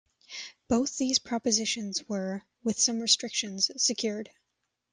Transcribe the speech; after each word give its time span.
Both 0.67 0.97
these 0.97 1.19
propositions 1.19 2.09
were, 2.09 2.41
with 2.63 2.79
some 2.79 3.01
restrictions, 3.01 3.69
secured. 3.77 4.31